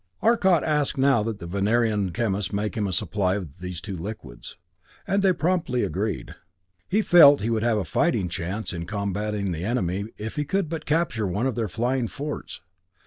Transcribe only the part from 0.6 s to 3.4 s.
asked now that the Venerian chemists make him a supply